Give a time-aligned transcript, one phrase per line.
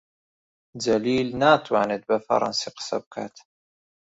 [0.83, 3.35] جەلیل ناتوانێت بە فەڕەنسی قسە بکات.